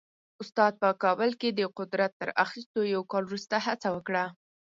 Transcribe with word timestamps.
استاد 0.41 0.73
په 0.81 0.89
کابل 1.03 1.29
کې 1.39 1.49
د 1.53 1.61
قدرت 1.77 2.11
تر 2.21 2.29
اخیستو 2.45 2.79
یو 2.93 3.01
کال 3.11 3.23
وروسته 3.27 3.55
هڅه 3.65 3.89
وکړه. 3.95 4.25